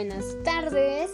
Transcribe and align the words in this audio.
buenas 0.00 0.42
tardes. 0.44 1.10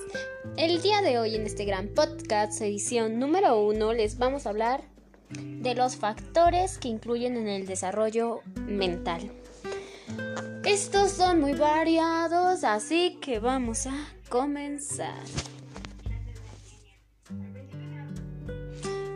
El 0.56 0.80
día 0.80 1.02
de 1.02 1.18
hoy 1.18 1.34
en 1.34 1.44
este 1.44 1.64
gran 1.64 1.88
podcast, 1.88 2.60
edición 2.60 3.18
número 3.18 3.60
uno, 3.60 3.92
les 3.92 4.16
vamos 4.16 4.46
a 4.46 4.50
hablar 4.50 4.84
de 5.30 5.74
los 5.74 5.96
factores 5.96 6.78
que 6.78 6.86
incluyen 6.86 7.36
en 7.36 7.48
el 7.48 7.66
desarrollo 7.66 8.42
mental. 8.54 9.32
Estos 10.64 11.10
son 11.10 11.40
muy 11.40 11.54
variados, 11.54 12.62
así 12.62 13.18
que 13.20 13.40
vamos 13.40 13.88
a 13.88 14.08
comenzar. 14.28 15.18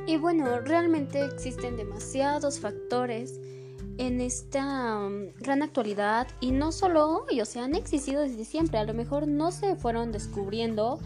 Y 0.04 0.16
bueno, 0.16 0.62
realmente 0.62 1.24
existen 1.24 1.76
demasiados 1.76 2.58
factores 2.58 3.39
en 4.00 4.22
esta 4.22 4.96
um, 4.96 5.26
gran 5.40 5.62
actualidad 5.62 6.26
y 6.40 6.52
no 6.52 6.72
solo 6.72 7.06
hoy, 7.06 7.42
o 7.42 7.44
sea, 7.44 7.64
han 7.64 7.74
existido 7.74 8.22
desde 8.22 8.46
siempre, 8.46 8.78
a 8.78 8.84
lo 8.84 8.94
mejor 8.94 9.28
no 9.28 9.52
se 9.52 9.76
fueron 9.76 10.10
descubriendo 10.10 10.98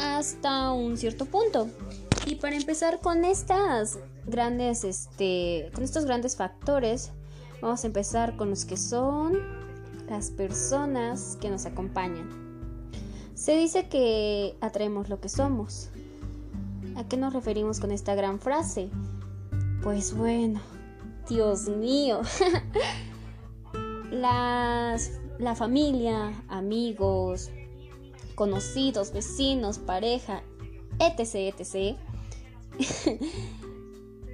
hasta 0.00 0.72
un 0.72 0.96
cierto 0.96 1.24
punto. 1.26 1.68
Y 2.26 2.34
para 2.34 2.56
empezar 2.56 2.98
con 2.98 3.24
estas 3.24 4.00
grandes, 4.26 4.82
este, 4.82 5.70
con 5.72 5.84
estos 5.84 6.04
grandes 6.04 6.34
factores, 6.34 7.12
vamos 7.60 7.84
a 7.84 7.86
empezar 7.86 8.36
con 8.36 8.50
los 8.50 8.64
que 8.64 8.76
son 8.76 9.38
las 10.10 10.30
personas 10.30 11.38
que 11.40 11.48
nos 11.48 11.64
acompañan. 11.64 12.28
Se 13.34 13.56
dice 13.56 13.88
que 13.88 14.56
atraemos 14.60 15.08
lo 15.08 15.20
que 15.20 15.28
somos. 15.28 15.90
¿A 16.96 17.04
qué 17.06 17.16
nos 17.16 17.32
referimos 17.32 17.78
con 17.78 17.92
esta 17.92 18.16
gran 18.16 18.40
frase? 18.40 18.90
Pues 19.82 20.12
bueno, 20.16 20.60
Dios 21.32 21.66
mío. 21.66 22.20
Las, 24.10 25.18
la 25.38 25.54
familia, 25.54 26.44
amigos, 26.48 27.50
conocidos, 28.34 29.14
vecinos, 29.14 29.78
pareja, 29.78 30.42
etc, 30.98 31.54
etc. 31.58 31.96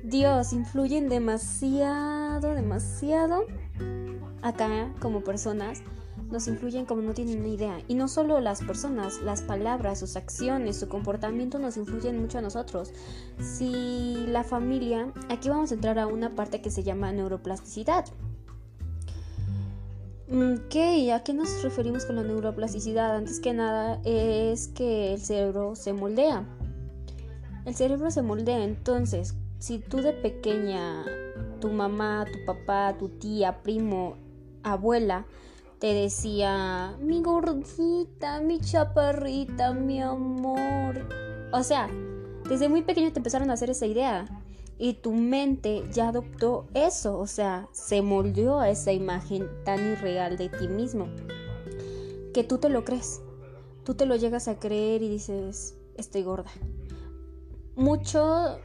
Dios, 0.03 0.53
influyen 0.53 1.09
demasiado, 1.09 2.55
demasiado 2.57 3.47
acá 4.43 4.93
como 5.01 5.23
personas. 5.23 5.83
Nos 6.31 6.47
influyen 6.47 6.85
como 6.85 7.03
no 7.03 7.15
tienen 7.15 7.43
ni 7.43 7.55
idea. 7.55 7.81
Y 7.89 7.95
no 7.95 8.07
solo 8.07 8.41
las 8.41 8.63
personas, 8.63 9.23
las 9.23 9.43
palabras, 9.43 10.01
sus 10.01 10.17
acciones, 10.17 10.77
su 10.77 10.89
comportamiento 10.89 11.59
nos 11.59 11.77
influyen 11.77 12.21
mucho 12.21 12.39
a 12.39 12.43
nosotros. 12.43 12.93
Si 13.41 14.27
la 14.29 14.45
familia, 14.45 15.13
aquí 15.31 15.49
vamos 15.49 15.71
a 15.71 15.75
entrar 15.75 15.99
a 15.99 16.07
una 16.07 16.35
parte 16.35 16.61
que 16.61 16.71
se 16.71 16.83
llama 16.83 17.13
neuroplasticidad. 17.13 18.05
Mm, 20.31 20.69
¿Qué? 20.69 21.11
¿A 21.15 21.23
qué 21.25 21.33
nos 21.33 21.63
referimos 21.63 22.05
con 22.05 22.17
la 22.17 22.23
neuroplasticidad? 22.23 23.17
Antes 23.17 23.41
que 23.41 23.55
nada 23.55 23.99
es 24.05 24.69
que 24.69 25.15
el 25.15 25.21
cerebro 25.21 25.75
se 25.75 25.95
moldea. 25.95 26.45
El 27.65 27.75
cerebro 27.75 28.11
se 28.11 28.21
moldea, 28.21 28.63
entonces, 28.63 29.35
si 29.59 29.79
tú 29.79 29.99
de 29.99 30.13
pequeña, 30.13 31.05
tu 31.61 31.71
mamá, 31.71 32.27
tu 32.31 32.45
papá, 32.45 32.95
tu 32.99 33.09
tía, 33.09 33.63
primo, 33.63 34.17
abuela, 34.63 35.27
te 35.79 35.95
decía, 35.95 36.97
mi 37.01 37.23
gordita, 37.23 38.41
mi 38.41 38.61
chaparrita, 38.61 39.73
mi 39.73 40.03
amor. 40.03 41.09
O 41.53 41.63
sea, 41.63 41.89
desde 42.49 42.69
muy 42.69 42.83
pequeño 42.83 43.13
te 43.13 43.21
empezaron 43.21 43.51
a 43.51 43.55
hacer 43.55 43.71
esa 43.71 43.87
idea 43.87 44.27
y 44.79 44.95
tu 44.95 45.13
mente 45.13 45.85
ya 45.93 46.09
adoptó 46.09 46.67
eso, 46.75 47.19
o 47.19 47.27
sea, 47.27 47.69
se 47.73 48.03
moldeó 48.03 48.61
a 48.61 48.71
esa 48.71 48.93
imagen 48.93 49.49
tan 49.65 49.93
irreal 49.93 50.37
de 50.37 50.49
ti 50.49 50.69
mismo 50.69 51.09
que 52.33 52.45
tú 52.45 52.59
te 52.59 52.69
lo 52.69 52.85
crees. 52.85 53.21
Tú 53.85 53.95
te 53.95 54.07
lo 54.07 54.17
llegas 54.17 54.49
a 54.49 54.59
creer 54.59 55.03
y 55.03 55.09
dices, 55.09 55.77
estoy 55.97 56.23
gorda. 56.23 56.51
Muchos 57.75 58.59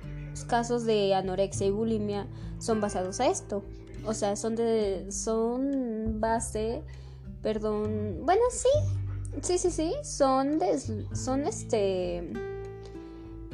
casos 0.48 0.86
de 0.86 1.14
anorexia 1.14 1.68
y 1.68 1.72
bulimia 1.72 2.28
son 2.60 2.82
basados 2.82 3.20
a 3.20 3.28
esto. 3.28 3.64
O 4.06 4.14
sea, 4.14 4.36
son 4.36 4.56
de 4.56 5.12
son 5.12 6.20
base 6.20 6.84
Perdón. 7.44 8.22
Bueno, 8.24 8.42
sí. 8.50 8.70
Sí, 9.42 9.58
sí, 9.58 9.70
sí. 9.70 9.94
Son, 10.02 10.60
son 11.14 11.46
este... 11.46 12.32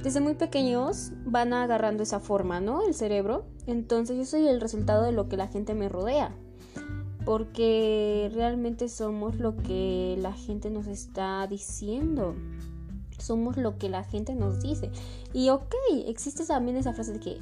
Desde 0.01 0.21
muy 0.21 0.35
pequeños 0.35 1.11
van 1.25 1.51
agarrando 1.51 2.03
esa 2.03 2.21
forma, 2.21 2.61
¿no? 2.61 2.87
El 2.87 2.93
cerebro. 2.93 3.45
Entonces 3.67 4.15
yo 4.15 4.25
soy 4.25 4.47
el 4.47 4.61
resultado 4.61 5.03
de 5.03 5.11
lo 5.11 5.27
que 5.27 5.35
la 5.35 5.47
gente 5.47 5.73
me 5.73 5.89
rodea. 5.89 6.33
Porque 7.25 8.31
realmente 8.33 8.87
somos 8.87 9.35
lo 9.35 9.57
que 9.57 10.15
la 10.19 10.31
gente 10.31 10.69
nos 10.69 10.87
está 10.87 11.45
diciendo. 11.47 12.35
Somos 13.17 13.57
lo 13.57 13.77
que 13.77 13.89
la 13.89 14.05
gente 14.05 14.35
nos 14.35 14.61
dice. 14.61 14.89
Y 15.33 15.49
ok, 15.49 15.75
existe 16.05 16.45
también 16.45 16.77
esa 16.77 16.93
frase 16.93 17.13
de 17.13 17.19
que 17.19 17.39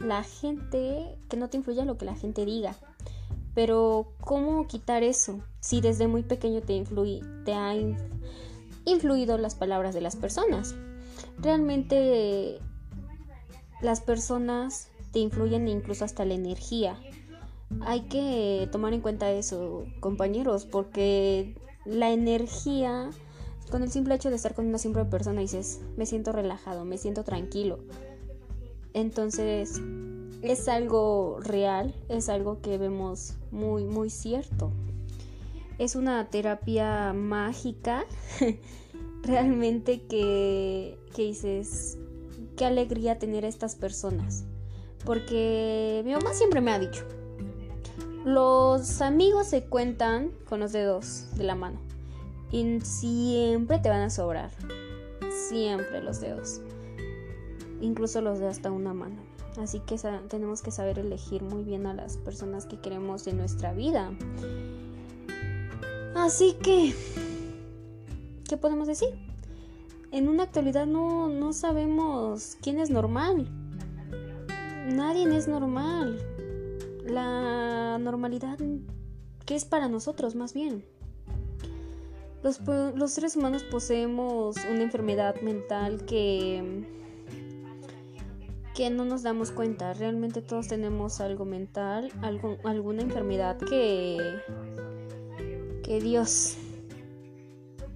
la 0.00 0.24
gente, 0.24 1.18
que 1.28 1.36
no 1.36 1.48
te 1.48 1.58
influya 1.58 1.84
lo 1.84 1.98
que 1.98 2.06
la 2.06 2.16
gente 2.16 2.44
diga. 2.44 2.74
Pero 3.60 4.06
¿cómo 4.22 4.66
quitar 4.66 5.02
eso? 5.02 5.40
Si 5.60 5.82
desde 5.82 6.08
muy 6.08 6.22
pequeño 6.22 6.62
te, 6.62 6.82
te 7.44 7.52
ha 7.52 7.74
influido 8.86 9.36
las 9.36 9.54
palabras 9.54 9.94
de 9.94 10.00
las 10.00 10.16
personas. 10.16 10.74
Realmente 11.36 12.58
las 13.82 14.00
personas 14.00 14.88
te 15.12 15.18
influyen 15.18 15.68
incluso 15.68 16.06
hasta 16.06 16.24
la 16.24 16.32
energía. 16.32 16.98
Hay 17.82 18.08
que 18.08 18.66
tomar 18.72 18.94
en 18.94 19.02
cuenta 19.02 19.30
eso, 19.30 19.84
compañeros, 20.00 20.64
porque 20.64 21.54
la 21.84 22.12
energía, 22.12 23.10
con 23.70 23.82
el 23.82 23.92
simple 23.92 24.14
hecho 24.14 24.30
de 24.30 24.36
estar 24.36 24.54
con 24.54 24.68
una 24.68 24.78
simple 24.78 25.04
persona, 25.04 25.42
dices, 25.42 25.82
me 25.98 26.06
siento 26.06 26.32
relajado, 26.32 26.86
me 26.86 26.96
siento 26.96 27.24
tranquilo. 27.24 27.80
Entonces, 28.94 29.82
es 30.42 30.68
algo 30.68 31.38
real, 31.40 31.94
es 32.08 32.28
algo 32.28 32.60
que 32.60 32.78
vemos 32.78 33.34
muy, 33.50 33.84
muy 33.84 34.10
cierto. 34.10 34.70
Es 35.78 35.96
una 35.96 36.28
terapia 36.28 37.12
mágica, 37.12 38.04
realmente 39.22 40.02
que, 40.02 40.98
que 41.14 41.22
dices, 41.22 41.98
qué 42.56 42.66
alegría 42.66 43.18
tener 43.18 43.44
a 43.44 43.48
estas 43.48 43.74
personas. 43.74 44.44
Porque 45.04 46.02
mi 46.04 46.12
mamá 46.12 46.34
siempre 46.34 46.60
me 46.60 46.72
ha 46.72 46.78
dicho, 46.78 47.04
los 48.24 49.00
amigos 49.00 49.46
se 49.46 49.64
cuentan 49.64 50.30
con 50.48 50.60
los 50.60 50.72
dedos 50.72 51.26
de 51.36 51.44
la 51.44 51.54
mano. 51.54 51.78
Y 52.52 52.80
siempre 52.82 53.78
te 53.78 53.88
van 53.88 54.02
a 54.02 54.10
sobrar. 54.10 54.50
Siempre 55.48 56.02
los 56.02 56.20
dedos. 56.20 56.60
Incluso 57.80 58.20
los 58.20 58.38
de 58.38 58.48
hasta 58.48 58.70
una 58.70 58.92
mano. 58.92 59.29
Así 59.58 59.80
que 59.80 59.96
tenemos 60.28 60.62
que 60.62 60.70
saber 60.70 60.98
elegir 60.98 61.42
muy 61.42 61.64
bien 61.64 61.86
a 61.86 61.94
las 61.94 62.16
personas 62.16 62.66
que 62.66 62.78
queremos 62.78 63.26
en 63.26 63.36
nuestra 63.36 63.72
vida. 63.72 64.12
Así 66.14 66.56
que, 66.62 66.94
¿qué 68.48 68.56
podemos 68.56 68.86
decir? 68.86 69.08
En 70.12 70.28
una 70.28 70.44
actualidad 70.44 70.86
no, 70.86 71.28
no 71.28 71.52
sabemos 71.52 72.56
quién 72.60 72.78
es 72.78 72.90
normal. 72.90 73.48
Nadie 74.86 75.36
es 75.36 75.46
normal. 75.46 76.18
La 77.04 77.98
normalidad 77.98 78.58
que 79.46 79.56
es 79.56 79.64
para 79.64 79.88
nosotros 79.88 80.34
más 80.34 80.54
bien. 80.54 80.84
Los, 82.42 82.60
los 82.60 83.10
seres 83.10 83.36
humanos 83.36 83.62
poseemos 83.64 84.56
una 84.70 84.82
enfermedad 84.82 85.40
mental 85.42 86.04
que 86.06 86.99
que 88.74 88.90
no 88.90 89.04
nos 89.04 89.22
damos 89.22 89.50
cuenta. 89.50 89.94
Realmente 89.94 90.42
todos 90.42 90.68
tenemos 90.68 91.20
algo 91.20 91.44
mental, 91.44 92.12
algo, 92.22 92.58
alguna 92.64 93.02
enfermedad 93.02 93.58
que, 93.58 94.18
que 95.82 96.00
Dios, 96.00 96.56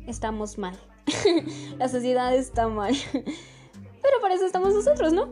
estamos 0.07 0.59
mal. 0.59 0.77
La 1.79 1.89
sociedad 1.89 2.35
está 2.35 2.69
mal. 2.69 2.95
Pero 3.13 4.21
para 4.21 4.35
eso 4.35 4.47
estamos 4.47 4.75
nosotros, 4.75 5.13
¿no? 5.13 5.29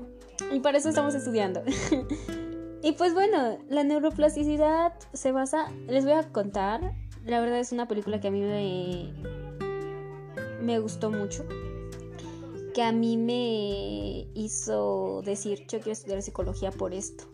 Y 0.53 0.61
para 0.61 0.79
eso 0.79 0.89
estamos 0.89 1.15
estudiando. 1.15 1.63
y 2.83 2.93
pues 2.93 3.15
bueno, 3.15 3.59
la 3.69 3.85
neuroplasticidad 3.85 4.95
se 5.13 5.33
basa, 5.33 5.71
les 5.89 6.05
voy 6.05 6.15
a 6.15 6.23
contar, 6.33 6.95
la 7.25 7.41
verdad 7.41 7.59
es 7.59 7.73
una 7.73 7.87
película 7.87 8.21
que 8.21 8.29
a 8.29 8.31
mí 8.31 8.41
me, 8.41 9.13
me 10.63 10.79
gustó 10.79 11.11
mucho 11.11 11.45
que 12.73 12.83
a 12.83 12.93
mí 12.93 13.17
me 13.17 14.29
hizo 14.35 15.23
decir, 15.25 15.61
yo 15.69 15.79
quiero 15.79 15.93
estudiar 15.93 16.23
psicología 16.23 16.71
por 16.71 16.95
esto. 16.95 17.25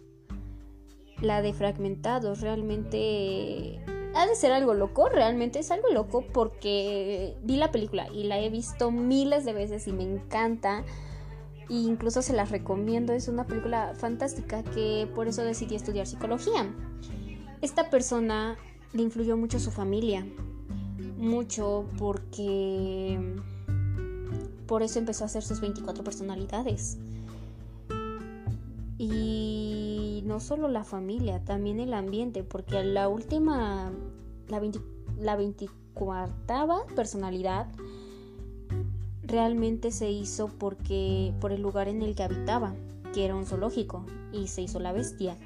La 1.20 1.42
de 1.42 1.52
fragmentados, 1.52 2.40
realmente 2.40 3.80
ha 4.14 4.26
de 4.26 4.34
ser 4.34 4.52
algo 4.52 4.74
loco, 4.74 5.08
realmente 5.08 5.58
es 5.58 5.70
algo 5.70 5.88
loco 5.92 6.24
porque 6.32 7.36
vi 7.42 7.56
la 7.56 7.70
película 7.70 8.08
y 8.12 8.24
la 8.24 8.40
he 8.40 8.50
visto 8.50 8.90
miles 8.90 9.44
de 9.44 9.52
veces 9.52 9.86
y 9.86 9.92
me 9.92 10.04
encanta. 10.04 10.84
E 11.68 11.74
incluso 11.74 12.22
se 12.22 12.32
las 12.32 12.50
recomiendo, 12.50 13.12
es 13.12 13.28
una 13.28 13.46
película 13.46 13.92
fantástica 13.94 14.62
que 14.62 15.08
por 15.14 15.28
eso 15.28 15.42
decidí 15.42 15.74
estudiar 15.74 16.06
psicología. 16.06 16.74
Esta 17.60 17.90
persona 17.90 18.56
le 18.92 19.02
influyó 19.02 19.36
mucho 19.36 19.58
su 19.58 19.70
familia, 19.70 20.26
mucho 21.16 21.84
porque 21.98 23.18
por 24.68 24.82
eso 24.82 24.98
empezó 24.98 25.24
a 25.24 25.26
hacer 25.26 25.42
sus 25.42 25.60
24 25.60 26.04
personalidades. 26.04 26.98
Y 28.98 30.22
no 30.26 30.40
solo 30.40 30.68
la 30.68 30.84
familia, 30.84 31.42
también 31.44 31.80
el 31.80 31.94
ambiente, 31.94 32.44
porque 32.44 32.84
la 32.84 33.08
última, 33.08 33.90
la, 34.48 34.60
20, 34.60 34.78
la 35.18 35.36
24 35.36 36.86
personalidad 36.94 37.66
realmente 39.22 39.90
se 39.90 40.10
hizo 40.10 40.48
porque 40.48 41.34
por 41.40 41.50
el 41.50 41.62
lugar 41.62 41.88
en 41.88 42.02
el 42.02 42.14
que 42.14 42.22
habitaba, 42.22 42.74
que 43.14 43.24
era 43.24 43.34
un 43.34 43.46
zoológico, 43.46 44.04
y 44.32 44.48
se 44.48 44.62
hizo 44.62 44.80
la 44.80 44.92
bestia. 44.92 45.36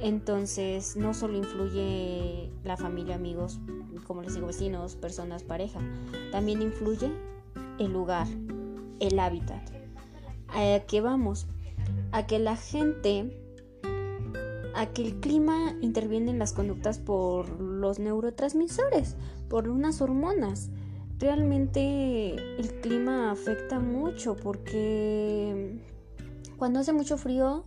Entonces 0.00 0.96
no 0.96 1.14
solo 1.14 1.38
influye 1.38 2.50
la 2.64 2.76
familia, 2.76 3.14
amigos, 3.14 3.60
como 4.06 4.22
les 4.22 4.34
digo, 4.34 4.48
vecinos, 4.48 4.96
personas, 4.96 5.44
pareja, 5.44 5.80
también 6.32 6.60
influye 6.60 7.12
el 7.78 7.92
lugar, 7.92 8.26
el 9.00 9.18
hábitat. 9.18 9.70
¿A 10.48 10.80
qué 10.86 11.00
vamos? 11.00 11.46
A 12.12 12.26
que 12.26 12.38
la 12.38 12.56
gente, 12.56 13.42
a 14.74 14.86
que 14.86 15.02
el 15.02 15.20
clima 15.20 15.74
interviene 15.80 16.30
en 16.30 16.38
las 16.38 16.52
conductas 16.52 16.98
por 16.98 17.60
los 17.60 17.98
neurotransmisores, 17.98 19.16
por 19.48 19.68
unas 19.68 20.00
hormonas. 20.00 20.70
Realmente 21.18 22.34
el 22.58 22.80
clima 22.80 23.30
afecta 23.30 23.80
mucho 23.80 24.36
porque 24.36 25.80
cuando 26.56 26.80
hace 26.80 26.92
mucho 26.92 27.18
frío, 27.18 27.64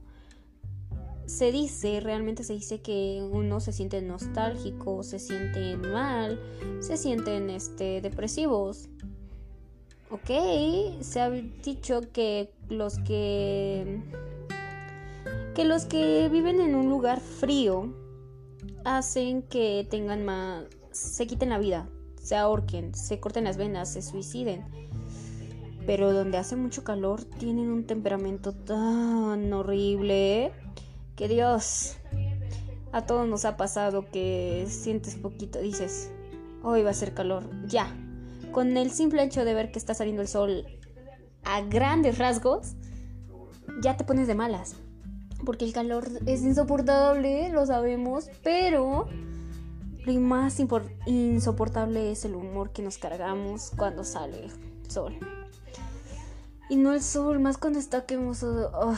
se 1.31 1.51
dice, 1.51 2.01
realmente 2.01 2.43
se 2.43 2.53
dice 2.53 2.81
que 2.81 3.25
uno 3.31 3.61
se 3.61 3.71
siente 3.71 4.01
nostálgico, 4.01 5.01
se 5.01 5.17
siente 5.17 5.77
mal, 5.77 6.39
se 6.81 6.97
sienten 6.97 7.49
este, 7.49 8.01
depresivos. 8.01 8.89
Ok, 10.11 10.29
se 10.99 11.21
ha 11.21 11.29
dicho 11.29 12.01
que 12.11 12.53
los 12.67 12.99
que 12.99 14.01
que 15.55 15.63
los 15.63 15.85
que 15.85 16.27
viven 16.27 16.59
en 16.59 16.75
un 16.75 16.89
lugar 16.89 17.21
frío 17.21 17.93
hacen 18.83 19.41
que 19.41 19.87
tengan 19.89 20.25
más 20.25 20.65
se 20.91 21.27
quiten 21.27 21.47
la 21.47 21.59
vida, 21.59 21.87
se 22.21 22.35
ahorquen, 22.35 22.93
se 22.93 23.21
corten 23.21 23.45
las 23.45 23.55
venas, 23.55 23.93
se 23.93 24.01
suiciden. 24.01 24.65
Pero 25.85 26.11
donde 26.11 26.37
hace 26.37 26.57
mucho 26.57 26.83
calor 26.83 27.23
tienen 27.23 27.69
un 27.71 27.85
temperamento 27.85 28.51
tan 28.51 29.53
horrible 29.53 30.51
que 31.15 31.29
Dios, 31.29 31.95
a 32.91 33.05
todos 33.05 33.29
nos 33.29 33.45
ha 33.45 33.55
pasado 33.55 34.05
que 34.11 34.65
sientes 34.67 35.15
poquito, 35.15 35.59
dices, 35.59 36.11
hoy 36.63 36.83
va 36.83 36.89
a 36.89 36.93
ser 36.93 37.13
calor, 37.13 37.49
ya. 37.65 37.95
Con 38.51 38.77
el 38.77 38.91
simple 38.91 39.23
hecho 39.23 39.45
de 39.45 39.53
ver 39.53 39.71
que 39.71 39.79
está 39.79 39.93
saliendo 39.93 40.21
el 40.21 40.27
sol 40.27 40.65
a 41.43 41.61
grandes 41.61 42.17
rasgos, 42.17 42.73
ya 43.81 43.97
te 43.97 44.03
pones 44.03 44.27
de 44.27 44.35
malas. 44.35 44.75
Porque 45.45 45.65
el 45.65 45.73
calor 45.73 46.07
es 46.25 46.43
insoportable, 46.43 47.49
lo 47.49 47.65
sabemos, 47.65 48.29
pero 48.43 49.07
lo 50.05 50.13
más 50.19 50.59
insoportable 51.07 52.11
es 52.11 52.25
el 52.25 52.35
humor 52.35 52.71
que 52.71 52.81
nos 52.83 52.97
cargamos 52.97 53.71
cuando 53.75 54.03
sale 54.03 54.45
el 54.45 54.91
sol. 54.91 55.17
Y 56.69 56.75
no 56.75 56.93
el 56.93 57.01
sol, 57.01 57.39
más 57.39 57.57
cuando 57.57 57.79
está 57.79 58.05
quemoso. 58.05 58.71
Oh 58.73 58.95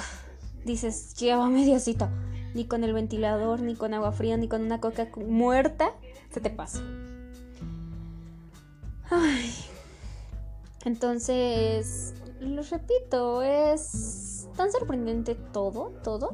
dices, 0.66 1.16
lleva 1.16 1.48
mediocito. 1.50 2.10
Ni 2.54 2.66
con 2.66 2.84
el 2.84 2.94
ventilador, 2.94 3.62
ni 3.62 3.76
con 3.76 3.94
agua 3.94 4.12
fría, 4.12 4.38
ni 4.38 4.48
con 4.48 4.62
una 4.62 4.80
coca 4.80 5.10
muerta, 5.18 5.92
se 6.30 6.40
te 6.40 6.50
pasa. 6.50 6.82
Ay. 9.10 9.54
Entonces, 10.86 12.14
lo 12.40 12.62
repito, 12.64 13.42
es 13.42 14.48
tan 14.56 14.72
sorprendente 14.72 15.36
todo, 15.36 15.94
todo, 16.04 16.32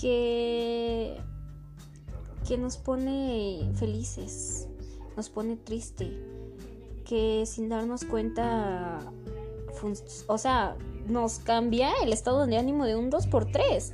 que, 0.00 1.20
que 2.46 2.56
nos 2.56 2.76
pone 2.78 3.70
felices, 3.74 4.68
nos 5.16 5.28
pone 5.28 5.56
triste, 5.56 6.10
que 7.04 7.44
sin 7.46 7.68
darnos 7.68 8.04
cuenta, 8.04 8.98
o 10.26 10.38
sea, 10.38 10.76
nos 11.06 11.38
cambia 11.38 11.90
el 12.02 12.12
estado 12.12 12.46
de 12.46 12.56
ánimo 12.56 12.84
de 12.84 12.96
un 12.96 13.10
2 13.10 13.28
por 13.28 13.50
3 13.50 13.92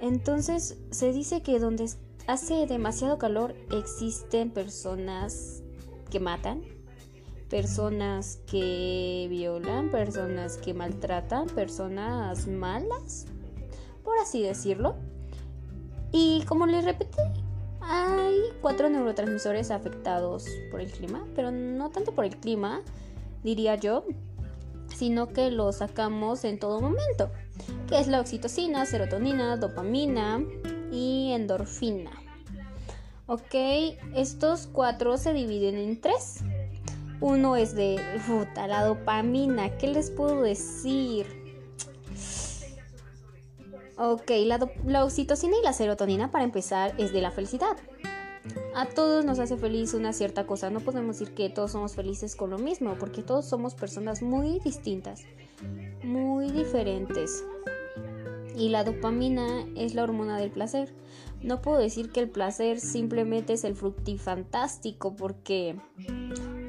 Entonces 0.00 0.76
se 0.90 1.12
dice 1.12 1.42
que 1.42 1.58
donde 1.58 1.88
hace 2.26 2.66
demasiado 2.66 3.18
calor 3.18 3.54
existen 3.70 4.50
personas 4.50 5.62
que 6.08 6.20
matan, 6.20 6.62
personas 7.48 8.40
que 8.46 9.26
violan, 9.30 9.90
personas 9.90 10.58
que 10.58 10.74
maltratan, 10.74 11.46
personas 11.46 12.46
malas, 12.46 13.26
por 14.04 14.18
así 14.18 14.42
decirlo. 14.42 14.96
Y 16.12 16.42
como 16.46 16.66
les 16.66 16.84
repetí, 16.84 17.18
hay 17.80 18.36
cuatro 18.60 18.88
neurotransmisores 18.88 19.70
afectados 19.70 20.46
por 20.70 20.80
el 20.80 20.90
clima, 20.90 21.26
pero 21.34 21.50
no 21.50 21.90
tanto 21.90 22.12
por 22.12 22.24
el 22.24 22.36
clima, 22.36 22.82
diría 23.42 23.76
yo, 23.76 24.04
sino 24.94 25.28
que 25.28 25.50
lo 25.50 25.72
sacamos 25.72 26.44
en 26.44 26.58
todo 26.58 26.80
momento, 26.80 27.30
que 27.88 27.98
es 27.98 28.08
la 28.08 28.20
oxitocina, 28.20 28.84
serotonina, 28.86 29.56
dopamina 29.56 30.40
y 30.90 31.32
endorfina. 31.32 32.27
Ok, 33.28 33.54
estos 34.16 34.66
cuatro 34.66 35.16
se 35.16 35.32
dividen 35.32 35.76
en 35.76 36.00
tres. 36.00 36.40
Uno 37.20 37.54
es 37.54 37.76
de 37.76 38.00
puta, 38.26 38.66
la 38.66 38.84
dopamina. 38.84 39.76
¿Qué 39.78 39.86
les 39.86 40.10
puedo 40.10 40.42
decir? 40.42 41.26
Ok, 43.96 44.30
la, 44.44 44.68
la 44.84 45.04
oxitocina 45.04 45.56
y 45.56 45.64
la 45.64 45.72
serotonina 45.72 46.32
para 46.32 46.44
empezar 46.44 46.94
es 46.98 47.12
de 47.12 47.20
la 47.20 47.30
felicidad 47.30 47.76
a 48.78 48.86
todos 48.86 49.24
nos 49.24 49.40
hace 49.40 49.56
feliz 49.56 49.92
una 49.94 50.12
cierta 50.12 50.46
cosa. 50.46 50.70
No 50.70 50.78
podemos 50.78 51.18
decir 51.18 51.34
que 51.34 51.50
todos 51.50 51.72
somos 51.72 51.96
felices 51.96 52.36
con 52.36 52.50
lo 52.50 52.58
mismo, 52.58 52.94
porque 52.98 53.22
todos 53.22 53.44
somos 53.44 53.74
personas 53.74 54.22
muy 54.22 54.60
distintas, 54.60 55.24
muy 56.04 56.50
diferentes. 56.52 57.44
Y 58.56 58.68
la 58.68 58.84
dopamina 58.84 59.66
es 59.76 59.94
la 59.94 60.04
hormona 60.04 60.38
del 60.38 60.52
placer. 60.52 60.94
No 61.42 61.62
puedo 61.62 61.78
decir 61.78 62.10
que 62.10 62.20
el 62.20 62.28
placer 62.28 62.80
simplemente 62.80 63.52
es 63.52 63.64
el 63.64 63.74
fructifantástico, 63.76 65.14
porque 65.14 65.76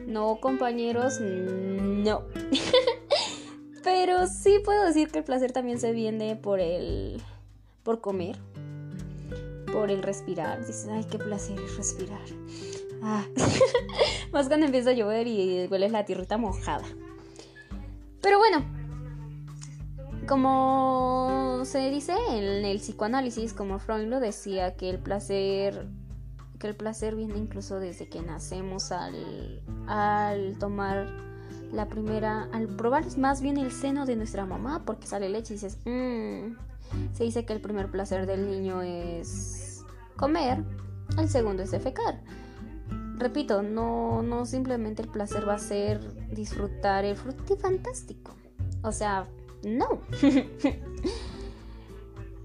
no, 0.06 0.40
compañeros, 0.40 1.20
no. 1.20 2.24
Pero 3.84 4.28
sí 4.28 4.60
puedo 4.64 4.86
decir 4.86 5.10
que 5.10 5.20
el 5.20 5.24
placer 5.24 5.52
también 5.52 5.80
se 5.80 5.92
viene 5.92 6.36
por 6.36 6.60
el 6.60 7.22
por 7.84 8.02
comer, 8.02 8.38
por 9.72 9.90
el 9.90 10.04
respirar. 10.04 10.60
Dices, 10.60 10.88
ay, 10.92 11.06
qué 11.10 11.18
placer 11.18 11.60
es 11.60 11.78
respirar. 11.78 12.22
Ah. 13.02 13.26
Más 14.32 14.48
cuando 14.48 14.66
empieza 14.66 14.92
a 14.92 14.94
llover 14.94 15.28
y 15.28 15.68
hueles 15.68 15.92
la 15.92 16.06
tierrita 16.06 16.38
mojada. 16.38 16.86
Pero 18.22 18.38
bueno, 18.38 18.64
como 20.30 21.62
se 21.66 21.90
dice 21.90 22.14
en 22.30 22.64
el 22.64 22.78
psicoanálisis, 22.78 23.54
como 23.54 23.80
Freud 23.80 24.06
lo 24.06 24.20
decía, 24.20 24.76
que 24.76 24.92
el 24.92 25.00
placer 25.00 25.88
que 26.60 26.68
el 26.68 26.76
placer 26.76 27.16
viene 27.16 27.38
incluso 27.38 27.80
desde 27.80 28.08
que 28.10 28.22
nacemos 28.22 28.92
al, 28.92 29.62
al 29.88 30.58
tomar 30.60 31.08
la 31.72 31.88
primera, 31.88 32.48
al 32.52 32.68
probar 32.68 33.06
más 33.18 33.42
bien 33.42 33.58
el 33.58 33.72
seno 33.72 34.06
de 34.06 34.18
nuestra 34.18 34.46
mamá, 34.46 34.84
porque 34.86 35.08
sale 35.08 35.30
leche 35.30 35.54
y 35.54 35.58
dices, 35.58 35.78
mmm, 35.86 36.56
se 37.14 37.24
dice 37.24 37.46
que 37.46 37.54
el 37.54 37.62
primer 37.62 37.90
placer 37.90 38.28
del 38.28 38.52
niño 38.52 38.82
es 38.82 39.84
comer, 40.16 40.64
el 41.18 41.30
segundo 41.30 41.64
es 41.64 41.72
defecar. 41.72 42.22
Repito, 43.18 43.64
no, 43.64 44.22
no 44.22 44.46
simplemente 44.46 45.02
el 45.02 45.10
placer 45.10 45.48
va 45.48 45.56
a 45.56 45.60
ser 45.60 46.00
disfrutar 46.34 47.04
el 47.04 47.18
fantástico 47.18 48.36
O 48.82 48.94
sea, 48.94 49.28
no. 49.63 50.01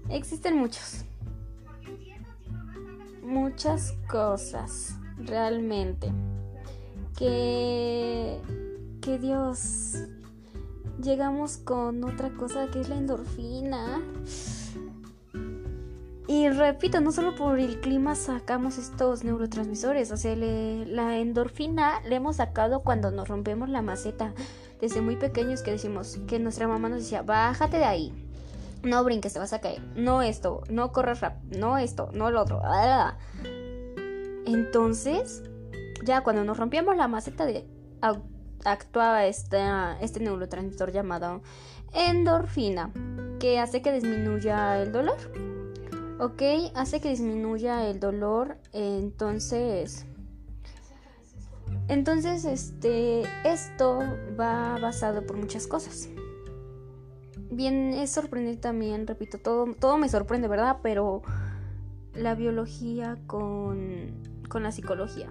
Existen 0.09 0.57
muchos. 0.57 1.05
Muchas 3.23 3.93
cosas, 4.07 4.95
realmente. 5.17 6.11
Que, 7.17 8.39
que 9.01 9.17
Dios 9.17 9.97
llegamos 11.01 11.57
con 11.57 12.03
otra 12.03 12.29
cosa 12.31 12.67
que 12.67 12.81
es 12.81 12.89
la 12.89 12.97
endorfina. 12.97 14.01
Y 16.27 16.49
repito, 16.49 17.01
no 17.01 17.11
solo 17.11 17.35
por 17.35 17.59
el 17.59 17.79
clima 17.81 18.15
sacamos 18.15 18.79
estos 18.79 19.23
neurotransmisores, 19.23 20.11
o 20.11 20.17
sea, 20.17 20.35
la 20.35 21.17
endorfina 21.17 22.01
la 22.03 22.15
hemos 22.15 22.37
sacado 22.37 22.81
cuando 22.81 23.11
nos 23.11 23.27
rompemos 23.27 23.69
la 23.69 23.83
maceta. 23.83 24.33
Desde 24.85 25.01
muy 25.01 25.15
pequeños 25.15 25.63
que 25.63 25.71
decimos 25.71 26.19
que 26.27 26.37
nuestra 26.37 26.67
mamá 26.67 26.89
nos 26.89 26.99
decía, 26.99 27.23
bájate 27.23 27.77
de 27.77 27.85
ahí, 27.85 28.13
no 28.83 29.03
brinques, 29.03 29.33
te 29.33 29.39
vas 29.39 29.51
a 29.51 29.59
caer, 29.59 29.81
no 29.95 30.21
esto, 30.21 30.61
no 30.69 30.91
corras 30.91 31.21
rap, 31.21 31.41
no 31.45 31.79
esto, 31.79 32.11
no 32.13 32.29
lo 32.29 32.43
otro. 32.43 32.61
Entonces, 34.45 35.41
ya 36.03 36.21
cuando 36.21 36.43
nos 36.43 36.57
rompíamos 36.57 36.95
la 36.97 37.07
maceta 37.07 37.47
de 37.47 37.65
actuaba 38.63 39.25
este 39.25 39.57
neurotransmisor 40.19 40.91
llamado 40.91 41.41
endorfina, 41.91 42.91
que 43.39 43.57
hace 43.57 43.81
que 43.81 43.91
disminuya 43.91 44.83
el 44.83 44.91
dolor. 44.91 45.17
Ok, 46.19 46.43
hace 46.75 47.01
que 47.01 47.09
disminuya 47.09 47.89
el 47.89 47.99
dolor, 47.99 48.59
entonces... 48.71 50.05
Entonces, 51.87 52.45
este, 52.45 53.23
esto 53.43 53.99
va 54.39 54.77
basado 54.79 55.25
por 55.25 55.37
muchas 55.37 55.67
cosas. 55.67 56.09
Bien, 57.51 57.93
es 57.93 58.11
sorprendente 58.11 58.61
también, 58.61 59.05
repito, 59.05 59.37
todo, 59.37 59.73
todo 59.79 59.97
me 59.97 60.09
sorprende, 60.09 60.47
¿verdad? 60.47 60.77
Pero 60.81 61.21
la 62.13 62.33
biología 62.33 63.17
con, 63.27 64.11
con 64.49 64.63
la 64.63 64.71
psicología. 64.71 65.29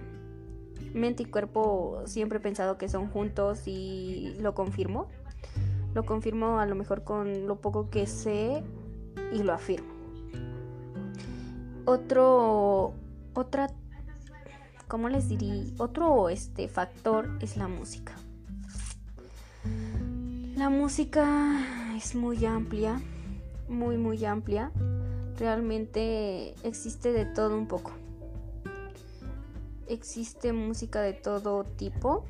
Mente 0.93 1.23
y 1.23 1.25
cuerpo 1.25 2.03
siempre 2.05 2.37
he 2.37 2.41
pensado 2.41 2.77
que 2.77 2.87
son 2.87 3.09
juntos 3.09 3.67
y 3.67 4.35
lo 4.39 4.55
confirmo. 4.55 5.09
Lo 5.93 6.05
confirmo 6.05 6.59
a 6.59 6.65
lo 6.65 6.75
mejor 6.75 7.03
con 7.03 7.47
lo 7.47 7.57
poco 7.59 7.89
que 7.89 8.07
sé 8.07 8.63
y 9.33 9.43
lo 9.43 9.53
afirmo. 9.53 9.93
Otro, 11.85 12.93
otra, 13.33 13.67
¿cómo 14.87 15.09
les 15.09 15.29
diría? 15.29 15.63
Otro 15.77 16.29
este, 16.29 16.67
factor 16.67 17.37
es 17.41 17.57
la 17.57 17.67
música. 17.67 18.13
La 20.55 20.69
música 20.69 21.93
es 21.95 22.15
muy 22.15 22.45
amplia, 22.45 23.01
muy, 23.67 23.97
muy 23.97 24.23
amplia 24.25 24.71
realmente 25.37 26.55
existe 26.63 27.11
de 27.11 27.25
todo 27.25 27.57
un 27.57 27.67
poco. 27.67 27.91
Existe 29.87 30.53
música 30.53 31.01
de 31.01 31.13
todo 31.13 31.63
tipo. 31.63 32.25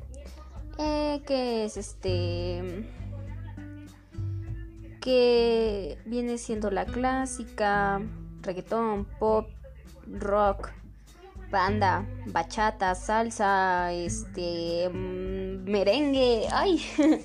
Eh, 0.78 1.22
que 1.26 1.64
es 1.64 1.76
este. 1.76 2.86
Que 5.00 5.98
viene 6.04 6.36
siendo 6.36 6.70
la 6.70 6.84
clásica, 6.84 8.02
reggaetón, 8.42 9.06
pop, 9.18 9.48
rock, 10.06 10.70
banda, 11.50 12.06
bachata, 12.26 12.94
salsa, 12.94 13.92
este. 13.92 14.88
Mm, 14.88 15.70
merengue. 15.70 16.46
¡Ay! 16.52 16.80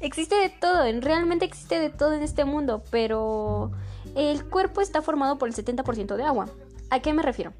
existe 0.00 0.34
de 0.34 0.48
todo, 0.48 0.84
realmente 1.00 1.44
existe 1.44 1.78
de 1.78 1.90
todo 1.90 2.12
en 2.12 2.22
este 2.22 2.44
mundo, 2.44 2.82
pero 2.90 3.72
el 4.14 4.44
cuerpo 4.44 4.80
está 4.80 5.02
formado 5.02 5.38
por 5.38 5.48
el 5.48 5.54
70% 5.54 6.16
de 6.16 6.24
agua. 6.24 6.46
¿A 6.90 7.00
qué 7.00 7.12
me 7.12 7.22
refiero? 7.22 7.52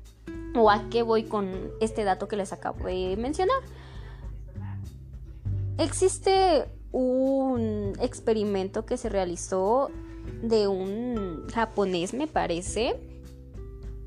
¿O 0.57 0.71
a 0.71 0.89
qué 0.89 1.03
voy 1.03 1.25
con 1.25 1.73
este 1.81 2.05
dato 2.05 2.29
que 2.29 2.37
les 2.37 2.53
acabo 2.53 2.87
de 2.87 3.17
mencionar? 3.17 3.57
Existe 5.79 6.67
un 6.93 7.95
experimento 8.01 8.87
que 8.87 8.97
se 8.97 9.09
realizó 9.09 9.91
de 10.43 10.69
un 10.69 11.47
japonés, 11.53 12.15
me 12.15 12.29
parece, 12.29 13.01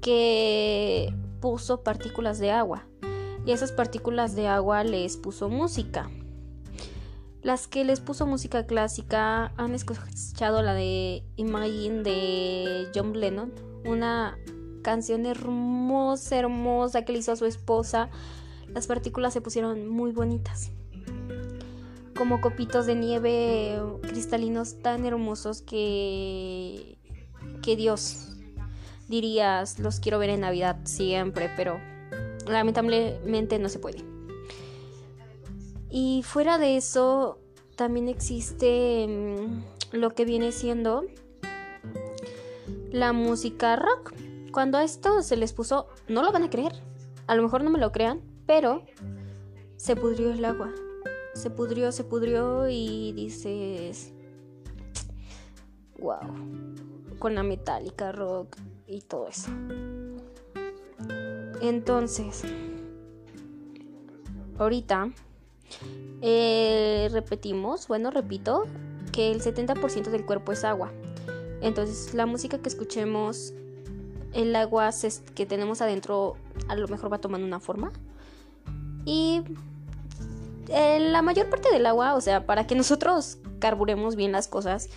que 0.01 1.13
puso 1.47 1.81
partículas 1.81 2.39
de 2.39 2.51
agua. 2.51 2.83
Y 3.45 3.53
esas 3.53 3.71
partículas 3.71 4.35
de 4.35 4.49
agua 4.49 4.83
les 4.83 5.15
puso 5.15 5.47
música. 5.47 6.11
Las 7.41 7.69
que 7.69 7.85
les 7.85 8.01
puso 8.01 8.27
música 8.27 8.65
clásica 8.65 9.53
han 9.55 9.73
escuchado 9.73 10.61
la 10.61 10.73
de 10.73 11.23
Imagine 11.37 12.03
de 12.03 12.89
John 12.93 13.17
Lennon, 13.17 13.53
una 13.85 14.37
canción 14.81 15.25
hermosa, 15.25 16.35
hermosa 16.35 17.05
que 17.05 17.13
le 17.13 17.19
hizo 17.19 17.31
a 17.31 17.37
su 17.37 17.45
esposa. 17.45 18.09
Las 18.67 18.87
partículas 18.87 19.31
se 19.31 19.39
pusieron 19.39 19.87
muy 19.87 20.11
bonitas, 20.11 20.71
como 22.17 22.41
copitos 22.41 22.85
de 22.87 22.95
nieve 22.95 23.81
cristalinos 24.01 24.79
tan 24.79 25.05
hermosos 25.05 25.61
que 25.61 26.97
que 27.61 27.77
Dios 27.77 28.36
dirías 29.07 29.79
los 29.79 29.99
quiero 29.99 30.19
ver 30.19 30.29
en 30.29 30.41
Navidad 30.41 30.77
siempre, 30.83 31.51
pero 31.55 31.79
lamentablemente 32.47 33.59
no 33.59 33.69
se 33.69 33.79
puede. 33.79 34.03
Y 35.89 36.23
fuera 36.23 36.57
de 36.57 36.77
eso, 36.77 37.39
también 37.75 38.09
existe 38.09 39.07
mm, 39.07 39.95
lo 39.95 40.11
que 40.11 40.25
viene 40.25 40.51
siendo 40.51 41.05
la 42.91 43.13
música 43.13 43.75
rock. 43.75 44.13
Cuando 44.51 44.77
a 44.77 44.83
esto 44.83 45.21
se 45.21 45.37
les 45.37 45.53
puso, 45.53 45.87
no 46.07 46.23
lo 46.23 46.31
van 46.31 46.43
a 46.43 46.49
creer, 46.49 46.73
a 47.27 47.35
lo 47.35 47.43
mejor 47.43 47.63
no 47.63 47.69
me 47.69 47.79
lo 47.79 47.91
crean, 47.91 48.21
pero 48.45 48.83
se 49.77 49.95
pudrió 49.95 50.31
el 50.31 50.43
agua. 50.43 50.71
Se 51.33 51.49
pudrió, 51.51 51.91
se 51.91 52.03
pudrió 52.03 52.67
y 52.67 53.11
dices, 53.13 54.11
wow, 55.99 56.19
con 57.19 57.35
la 57.35 57.43
metálica 57.43 58.11
rock 58.11 58.57
y 58.87 59.01
todo 59.01 59.27
eso. 59.27 59.51
Entonces, 61.61 62.43
ahorita 64.57 65.09
eh, 66.21 67.09
repetimos, 67.11 67.87
bueno, 67.87 68.11
repito, 68.11 68.65
que 69.11 69.31
el 69.31 69.41
70% 69.41 70.09
del 70.09 70.25
cuerpo 70.25 70.51
es 70.51 70.63
agua. 70.63 70.91
Entonces 71.61 72.13
la 72.13 72.25
música 72.25 72.59
que 72.59 72.69
escuchemos, 72.69 73.53
el 74.33 74.55
agua 74.55 74.91
que 75.33 75.45
tenemos 75.45 75.81
adentro 75.81 76.37
a 76.67 76.75
lo 76.75 76.87
mejor 76.87 77.11
va 77.11 77.17
tomando 77.19 77.47
una 77.47 77.59
forma. 77.59 77.91
Y 79.05 79.41
eh, 80.69 80.99
la 80.99 81.21
mayor 81.21 81.49
parte 81.49 81.71
del 81.71 81.85
agua, 81.85 82.15
o 82.15 82.21
sea, 82.21 82.45
para 82.45 82.67
que 82.67 82.75
nosotros 82.75 83.39
carburemos 83.59 84.15
bien 84.15 84.31
las 84.31 84.47
cosas, 84.47 84.89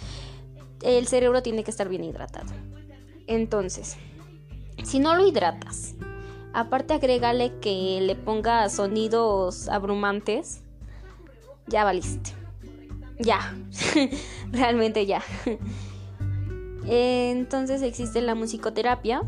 el 0.83 1.07
cerebro 1.07 1.43
tiene 1.43 1.65
que 1.65 1.71
estar 1.71 1.89
bien 1.89 2.05
hidratado. 2.05 2.53
Entonces, 3.27 3.97
si 4.83 4.99
no 4.99 5.15
lo 5.15 5.27
hidratas, 5.27 5.95
Aparte 6.53 6.95
agrégale 6.95 7.53
que 7.61 8.01
le 8.01 8.17
ponga 8.17 8.69
sonidos 8.69 9.69
abrumantes. 9.69 10.63
Ya 11.69 11.85
valiste. 11.85 12.33
Ya. 13.19 13.55
Realmente 14.51 15.07
ya. 15.07 15.23
Entonces 16.87 17.83
existe 17.83 18.21
la 18.21 18.35
musicoterapia 18.35 19.23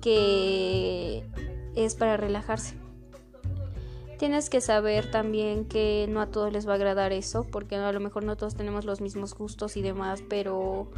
que 0.00 1.24
es 1.76 1.94
para 1.94 2.16
relajarse. 2.16 2.76
Tienes 4.24 4.48
que 4.48 4.62
saber 4.62 5.10
también 5.10 5.66
que 5.66 6.06
no 6.08 6.22
a 6.22 6.30
todos 6.30 6.50
les 6.50 6.66
va 6.66 6.72
a 6.72 6.74
agradar 6.76 7.12
eso, 7.12 7.44
porque 7.44 7.76
a 7.76 7.92
lo 7.92 8.00
mejor 8.00 8.24
no 8.24 8.38
todos 8.38 8.54
tenemos 8.54 8.86
los 8.86 9.02
mismos 9.02 9.34
gustos 9.34 9.76
y 9.76 9.82
demás, 9.82 10.22
pero 10.30 10.90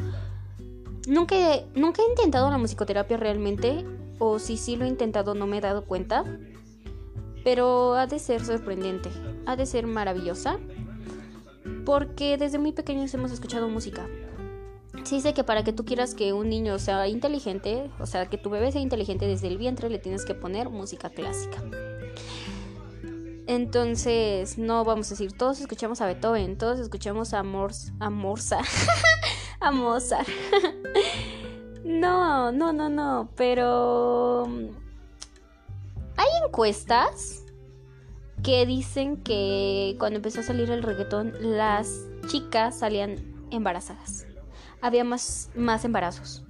nunca, 1.09 1.35
nunca 1.75 2.03
he 2.03 2.09
intentado 2.09 2.49
la 2.51 2.57
musicoterapia 2.57 3.17
realmente 3.17 3.85
o 4.21 4.39
si 4.39 4.57
sí 4.57 4.77
lo 4.77 4.85
he 4.85 4.89
intentado 4.89 5.35
no 5.35 5.49
me 5.49 5.59
he 5.59 5.61
dado 5.61 5.87
cuenta. 5.87 6.23
Pero 7.43 7.95
ha 7.95 8.07
de 8.07 8.21
ser 8.21 8.45
sorprendente, 8.45 9.11
ha 9.45 9.57
de 9.57 9.67
ser 9.67 9.89
maravillosa, 9.89 10.61
porque 11.85 12.39
desde 12.39 12.61
muy 12.61 12.71
pequeños 12.71 13.13
hemos 13.13 13.33
escuchado 13.33 13.69
música. 13.69 14.07
Sí 15.03 15.21
sé 15.21 15.35
que 15.35 15.43
para 15.43 15.65
que 15.65 15.73
tú 15.73 15.85
quieras 15.85 16.15
que 16.15 16.33
un 16.33 16.49
niño 16.49 16.79
sea 16.79 17.09
inteligente, 17.09 17.91
o 17.99 18.07
sea, 18.07 18.27
que 18.27 18.39
tu 18.39 18.51
bebé 18.51 18.71
sea 18.71 18.83
inteligente 18.83 19.27
desde 19.27 19.49
el 19.49 19.59
vientre, 19.59 19.91
le 19.91 19.99
tienes 19.99 20.25
que 20.25 20.35
poner 20.37 20.71
música 20.71 21.11
clásica. 21.11 21.61
Entonces, 23.47 24.59
no 24.59 24.85
vamos 24.85 25.07
a 25.07 25.11
decir, 25.11 25.33
todos 25.33 25.61
escuchamos 25.61 26.01
a 26.01 26.07
Beethoven, 26.07 26.59
todos 26.59 26.81
escuchamos 26.81 27.33
a, 27.33 27.43
Mors 27.43 27.93
a 28.01 28.11
Mozart. 28.11 28.67
a 29.61 29.71
Mozart. 29.73 30.29
No, 31.85 32.51
no, 32.51 32.73
no, 32.73 32.89
no, 32.89 33.31
pero... 33.37 34.47
Mm, 34.49 34.71
hay 36.17 36.29
encuestas 36.45 37.45
que 38.43 38.67
dicen 38.67 39.23
que 39.23 39.97
cuando 39.99 40.17
empezó 40.17 40.41
a 40.41 40.43
salir 40.43 40.71
el 40.71 40.83
reggaetón 40.83 41.35
las 41.41 42.07
chicas 42.29 42.79
salían 42.79 43.17
embarazadas. 43.51 44.27
Había 44.81 45.05
más, 45.05 45.51
más 45.55 45.85
embarazos. 45.85 46.45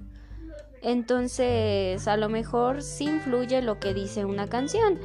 Entonces, 0.81 2.07
a 2.07 2.17
lo 2.17 2.29
mejor 2.29 2.81
sí 2.81 3.05
influye 3.05 3.61
lo 3.61 3.79
que 3.79 3.93
dice 3.93 4.25
una 4.25 4.47
canción. 4.47 4.99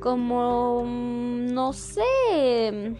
Como, 0.00 0.84
mm, 0.84 1.52
no 1.52 1.72
sé, 1.72 2.96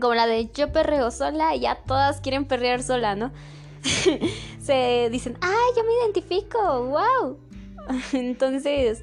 como 0.00 0.14
la 0.14 0.26
de 0.26 0.50
yo 0.52 0.72
perreo 0.72 1.10
sola 1.10 1.54
y 1.54 1.60
ya 1.60 1.76
todas 1.86 2.20
quieren 2.20 2.46
perrear 2.46 2.82
sola, 2.82 3.14
¿no? 3.14 3.32
se 4.60 5.08
dicen, 5.10 5.36
¡ay, 5.40 5.72
yo 5.76 5.84
me 5.84 5.92
identifico! 6.02 6.86
¡Wow! 6.86 7.38
Entonces, 8.12 9.02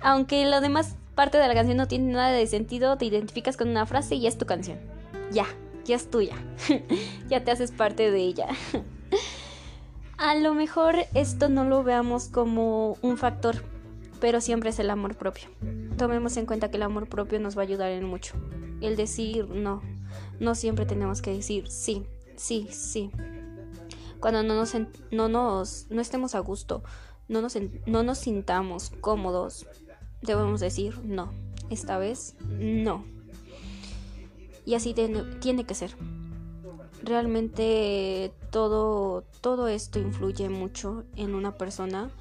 aunque 0.00 0.44
la 0.44 0.60
demás 0.60 0.96
parte 1.14 1.38
de 1.38 1.46
la 1.46 1.54
canción 1.54 1.76
no 1.76 1.88
tiene 1.88 2.12
nada 2.12 2.30
de 2.30 2.46
sentido, 2.46 2.96
te 2.96 3.04
identificas 3.04 3.56
con 3.56 3.68
una 3.68 3.86
frase 3.86 4.14
y 4.14 4.26
es 4.26 4.38
tu 4.38 4.46
canción. 4.46 4.78
Ya, 5.30 5.46
ya 5.84 5.96
es 5.96 6.10
tuya. 6.10 6.36
ya 7.28 7.44
te 7.44 7.50
haces 7.50 7.70
parte 7.70 8.10
de 8.10 8.20
ella. 8.20 8.48
A 10.16 10.34
lo 10.36 10.54
mejor 10.54 10.96
esto 11.14 11.48
no 11.48 11.64
lo 11.64 11.82
veamos 11.82 12.28
como 12.28 12.96
un 13.02 13.18
factor, 13.18 13.64
pero 14.22 14.40
siempre 14.40 14.70
es 14.70 14.78
el 14.78 14.88
amor 14.88 15.16
propio. 15.16 15.48
tomemos 15.98 16.36
en 16.36 16.46
cuenta 16.46 16.70
que 16.70 16.76
el 16.76 16.84
amor 16.84 17.08
propio 17.08 17.40
nos 17.40 17.56
va 17.56 17.62
a 17.62 17.64
ayudar 17.64 17.90
en 17.90 18.04
mucho. 18.04 18.34
El 18.80 18.94
decir 18.94 19.48
no. 19.48 19.82
No 20.38 20.54
siempre 20.54 20.86
tenemos 20.86 21.20
que 21.20 21.34
decir 21.34 21.68
sí, 21.68 22.06
sí, 22.36 22.68
sí. 22.70 23.10
Cuando 24.20 24.44
no 24.44 24.54
nos, 24.54 24.76
no 25.10 25.28
nos 25.28 25.86
no 25.90 26.00
estemos 26.00 26.36
a 26.36 26.38
gusto, 26.38 26.84
no 27.26 27.42
nos, 27.42 27.58
no 27.86 28.04
nos 28.04 28.18
sintamos 28.18 28.92
cómodos, 29.00 29.66
debemos 30.22 30.60
decir 30.60 31.00
no. 31.02 31.32
Esta 31.68 31.98
vez 31.98 32.36
no. 32.48 33.04
Y 34.64 34.74
así 34.74 34.94
tiene 34.94 35.64
que 35.64 35.74
ser. 35.74 35.96
Realmente 37.02 38.32
todo, 38.52 39.24
todo 39.40 39.66
esto 39.66 39.98
influye 39.98 40.48
mucho 40.48 41.02
en 41.16 41.34
una 41.34 41.56
persona. 41.56 42.12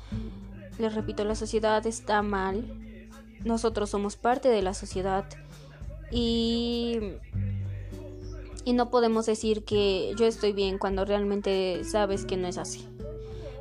Les 0.78 0.94
repito, 0.94 1.24
la 1.24 1.36
sociedad 1.36 1.86
está 1.86 2.22
mal. 2.22 2.66
Nosotros 3.44 3.90
somos 3.90 4.16
parte 4.16 4.50
de 4.50 4.62
la 4.62 4.74
sociedad. 4.74 5.25
Y, 6.12 7.00
y 8.66 8.74
no 8.74 8.90
podemos 8.90 9.25
decir 9.25 9.63
que 9.63 10.13
yo 10.18 10.25
estoy 10.25 10.54
bien 10.54 10.78
cuando 10.78 11.06
realmente 11.06 11.84
sabes 11.84 12.25
que 12.25 12.38
no 12.38 12.48
es 12.48 12.58
así. 12.58 12.88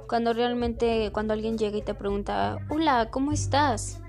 Cuando 0.08 0.32
realmente, 0.32 1.10
cuando 1.12 1.34
alguien 1.34 1.56
llega 1.56 1.78
y 1.78 1.82
te 1.82 1.94
pregunta, 1.94 2.58
hola, 2.68 3.10
¿cómo 3.10 3.32
estás? 3.32 4.00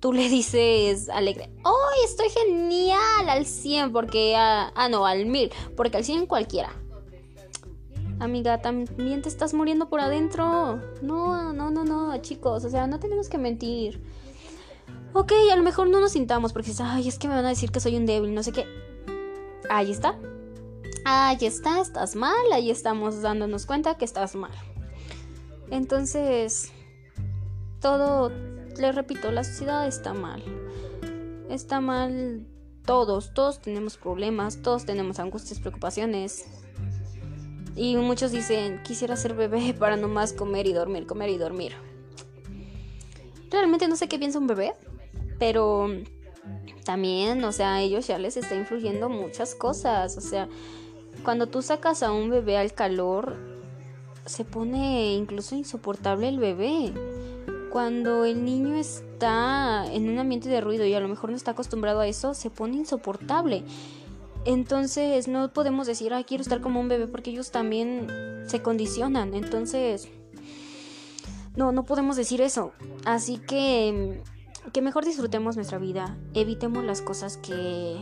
tú 0.00 0.12
le 0.12 0.28
dices 0.28 1.08
alegre, 1.08 1.50
¡oh, 1.64 1.88
estoy 2.04 2.28
genial! 2.30 3.28
Al 3.28 3.46
100, 3.46 3.92
porque, 3.92 4.36
ah, 4.36 4.72
ah, 4.74 4.88
no, 4.88 5.06
al 5.06 5.26
1000, 5.26 5.50
porque 5.76 5.96
al 5.96 6.04
100 6.04 6.26
cualquiera. 6.26 6.70
Amiga, 8.18 8.62
también 8.62 9.22
te 9.22 9.28
estás 9.28 9.52
muriendo 9.52 9.88
por 9.88 10.00
adentro. 10.00 10.80
No, 11.02 11.52
no, 11.52 11.70
no, 11.70 11.84
no, 11.84 12.16
chicos, 12.18 12.64
o 12.64 12.70
sea, 12.70 12.86
no 12.86 12.98
tenemos 12.98 13.28
que 13.28 13.38
mentir. 13.38 14.02
Ok, 15.12 15.32
a 15.52 15.56
lo 15.56 15.62
mejor 15.62 15.88
no 15.88 16.00
nos 16.00 16.12
sintamos 16.12 16.52
porque 16.52 16.72
ay, 16.80 17.08
es 17.08 17.18
que 17.18 17.28
me 17.28 17.34
van 17.34 17.44
a 17.46 17.50
decir 17.50 17.70
que 17.70 17.80
soy 17.80 17.96
un 17.96 18.06
débil, 18.06 18.34
no 18.34 18.42
sé 18.42 18.52
qué. 18.52 18.66
Ahí 19.68 19.90
está. 19.90 20.18
Ahí 21.04 21.38
está, 21.40 21.80
estás 21.80 22.16
mal, 22.16 22.52
ahí 22.52 22.70
estamos 22.70 23.22
dándonos 23.22 23.66
cuenta 23.66 23.96
que 23.96 24.04
estás 24.04 24.34
mal. 24.34 24.52
Entonces, 25.70 26.72
todo, 27.80 28.30
les 28.76 28.94
repito, 28.94 29.30
la 29.30 29.44
sociedad 29.44 29.86
está 29.86 30.14
mal. 30.14 30.42
Está 31.48 31.80
mal 31.80 32.46
todos, 32.84 33.34
todos 33.34 33.60
tenemos 33.60 33.96
problemas, 33.96 34.62
todos 34.62 34.86
tenemos 34.86 35.18
angustias, 35.18 35.60
preocupaciones. 35.60 36.46
Y 37.76 37.96
muchos 37.96 38.32
dicen, 38.32 38.82
quisiera 38.82 39.16
ser 39.16 39.34
bebé 39.34 39.74
para 39.78 39.96
no 39.96 40.08
más 40.08 40.32
comer 40.32 40.66
y 40.66 40.72
dormir, 40.72 41.06
comer 41.06 41.30
y 41.30 41.38
dormir. 41.38 41.74
Realmente 43.50 43.86
no 43.86 43.96
sé 43.96 44.08
qué 44.08 44.18
piensa 44.18 44.38
un 44.38 44.46
bebé, 44.46 44.72
pero 45.38 45.88
también, 46.84 47.44
o 47.44 47.52
sea, 47.52 47.74
a 47.74 47.82
ellos 47.82 48.06
ya 48.06 48.18
les 48.18 48.36
está 48.36 48.54
influyendo 48.54 49.08
muchas 49.08 49.54
cosas. 49.54 50.16
O 50.16 50.20
sea, 50.20 50.48
cuando 51.22 51.46
tú 51.46 51.62
sacas 51.62 52.02
a 52.02 52.12
un 52.12 52.30
bebé 52.30 52.56
al 52.56 52.72
calor, 52.72 53.36
se 54.24 54.44
pone 54.44 55.14
incluso 55.14 55.54
insoportable 55.54 56.28
el 56.28 56.38
bebé 56.38 56.92
cuando 57.70 58.24
el 58.24 58.44
niño 58.44 58.74
está 58.74 59.84
en 59.92 60.08
un 60.08 60.18
ambiente 60.18 60.48
de 60.48 60.60
ruido 60.60 60.86
y 60.86 60.94
a 60.94 61.00
lo 61.00 61.08
mejor 61.08 61.30
no 61.30 61.36
está 61.36 61.50
acostumbrado 61.50 62.00
a 62.00 62.08
eso, 62.08 62.32
se 62.32 62.48
pone 62.48 62.76
insoportable. 62.76 63.64
Entonces 64.46 65.28
no 65.28 65.52
podemos 65.52 65.86
decir, 65.86 66.14
ah, 66.14 66.22
quiero 66.24 66.42
estar 66.42 66.60
como 66.60 66.80
un 66.80 66.88
bebé 66.88 67.06
porque 67.08 67.30
ellos 67.30 67.50
también 67.50 68.06
se 68.46 68.62
condicionan. 68.62 69.34
Entonces, 69.34 70.08
no, 71.56 71.72
no 71.72 71.84
podemos 71.84 72.16
decir 72.16 72.40
eso. 72.40 72.72
Así 73.04 73.38
que, 73.38 74.22
que 74.72 74.82
mejor 74.82 75.04
disfrutemos 75.04 75.56
nuestra 75.56 75.78
vida, 75.78 76.16
evitemos 76.32 76.84
las 76.84 77.02
cosas 77.02 77.36
que, 77.36 77.96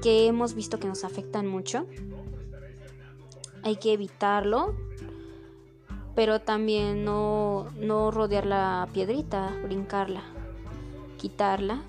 que 0.00 0.26
hemos 0.26 0.54
visto 0.54 0.78
que 0.78 0.86
nos 0.86 1.04
afectan 1.04 1.46
mucho. 1.46 1.86
Hay 3.64 3.76
que 3.76 3.92
evitarlo 3.92 4.76
pero 6.18 6.40
también 6.40 7.04
no, 7.04 7.68
no 7.78 8.10
rodear 8.10 8.44
la 8.44 8.88
piedrita, 8.92 9.52
brincarla, 9.62 10.24
quitarla, 11.16 11.84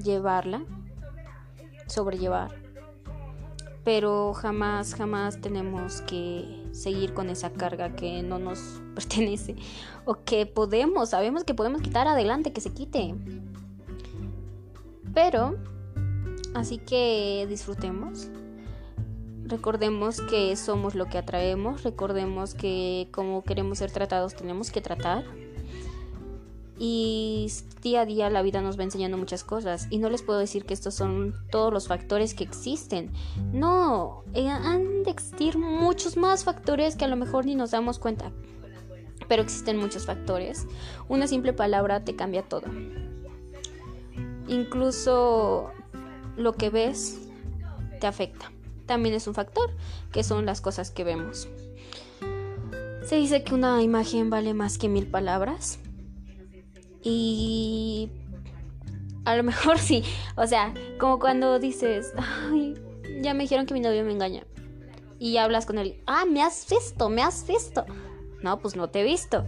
llevarla, 0.00 0.62
sobrellevar. 1.86 2.54
Pero 3.84 4.34
jamás, 4.34 4.94
jamás 4.94 5.40
tenemos 5.40 6.00
que 6.02 6.66
seguir 6.72 7.14
con 7.14 7.30
esa 7.30 7.52
carga 7.52 7.94
que 7.94 8.22
no 8.22 8.38
nos 8.38 8.80
pertenece 8.94 9.56
o 10.04 10.24
que 10.24 10.46
podemos, 10.46 11.10
sabemos 11.10 11.44
que 11.44 11.54
podemos 11.54 11.82
quitar 11.82 12.08
adelante, 12.08 12.52
que 12.52 12.60
se 12.60 12.72
quite. 12.72 13.14
Pero, 15.14 15.56
así 16.54 16.78
que 16.78 17.46
disfrutemos 17.48 18.28
Recordemos 19.46 20.20
que 20.22 20.56
somos 20.56 20.96
lo 20.96 21.06
que 21.06 21.18
atraemos, 21.18 21.84
recordemos 21.84 22.54
que 22.54 23.08
como 23.12 23.44
queremos 23.44 23.78
ser 23.78 23.92
tratados 23.92 24.34
tenemos 24.34 24.72
que 24.72 24.80
tratar. 24.80 25.24
Y 26.78 27.50
día 27.82 28.02
a 28.02 28.06
día 28.06 28.28
la 28.30 28.42
vida 28.42 28.60
nos 28.60 28.78
va 28.78 28.82
enseñando 28.82 29.16
muchas 29.16 29.44
cosas 29.44 29.88
y 29.90 29.98
no 29.98 30.10
les 30.10 30.22
puedo 30.22 30.38
decir 30.38 30.64
que 30.64 30.74
estos 30.74 30.94
son 30.94 31.34
todos 31.50 31.72
los 31.72 31.88
factores 31.88 32.34
que 32.34 32.44
existen. 32.44 33.12
No, 33.52 34.24
eh, 34.34 34.48
han 34.48 35.02
de 35.02 35.10
existir 35.10 35.58
muchos 35.58 36.16
más 36.16 36.44
factores 36.44 36.96
que 36.96 37.04
a 37.04 37.08
lo 37.08 37.16
mejor 37.16 37.46
ni 37.46 37.54
nos 37.54 37.70
damos 37.70 37.98
cuenta. 37.98 38.32
Pero 39.28 39.42
existen 39.42 39.78
muchos 39.78 40.06
factores. 40.06 40.66
Una 41.08 41.26
simple 41.26 41.52
palabra 41.52 42.04
te 42.04 42.14
cambia 42.14 42.42
todo. 42.42 42.66
Incluso 44.48 45.72
lo 46.36 46.52
que 46.52 46.70
ves 46.70 47.18
te 48.00 48.06
afecta 48.06 48.52
también 48.86 49.14
es 49.14 49.26
un 49.26 49.34
factor, 49.34 49.70
que 50.12 50.24
son 50.24 50.46
las 50.46 50.60
cosas 50.60 50.90
que 50.90 51.04
vemos. 51.04 51.48
Se 53.04 53.16
dice 53.16 53.44
que 53.44 53.54
una 53.54 53.82
imagen 53.82 54.30
vale 54.30 54.54
más 54.54 54.78
que 54.78 54.88
mil 54.88 55.06
palabras. 55.06 55.78
Y 57.02 58.10
a 59.24 59.36
lo 59.36 59.42
mejor 59.42 59.78
sí. 59.80 60.02
O 60.36 60.46
sea, 60.46 60.72
como 60.98 61.18
cuando 61.18 61.58
dices, 61.58 62.14
ay, 62.16 62.74
ya 63.20 63.34
me 63.34 63.42
dijeron 63.44 63.66
que 63.66 63.74
mi 63.74 63.80
novio 63.80 64.04
me 64.04 64.12
engaña. 64.12 64.44
Y 65.18 65.38
hablas 65.38 65.66
con 65.66 65.78
él, 65.78 66.00
ah, 66.06 66.24
me 66.26 66.42
has 66.42 66.66
visto, 66.68 67.08
me 67.08 67.22
has 67.22 67.46
visto. 67.46 67.84
No, 68.42 68.58
pues 68.58 68.76
no 68.76 68.88
te 68.88 69.00
he 69.00 69.04
visto. 69.04 69.44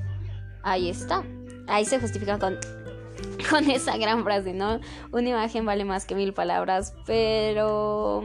Ahí 0.62 0.88
está. 0.88 1.24
Ahí 1.66 1.84
se 1.84 2.00
justifica 2.00 2.38
con, 2.38 2.58
con 3.50 3.70
esa 3.70 3.96
gran 3.96 4.24
frase, 4.24 4.52
¿no? 4.52 4.80
Una 5.12 5.28
imagen 5.28 5.66
vale 5.66 5.84
más 5.84 6.06
que 6.06 6.14
mil 6.14 6.32
palabras, 6.32 6.94
pero 7.06 8.24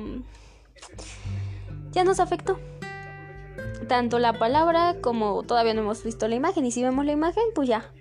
ya 1.91 2.03
nos 2.03 2.19
afectó. 2.19 2.59
Tanto 3.87 4.17
la 4.17 4.39
palabra 4.39 4.95
como 5.01 5.43
todavía 5.43 5.73
no 5.73 5.81
hemos 5.81 6.03
visto 6.03 6.27
la 6.27 6.35
imagen. 6.35 6.65
Y 6.65 6.71
si 6.71 6.81
vemos 6.81 7.05
la 7.05 7.11
imagen, 7.11 7.43
pues 7.53 7.67
ya, 7.67 7.91